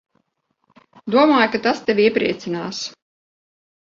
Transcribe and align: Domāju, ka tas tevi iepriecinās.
Domāju, 1.15 1.51
ka 1.55 1.61
tas 1.67 1.83
tevi 1.89 2.07
iepriecinās. 2.09 2.79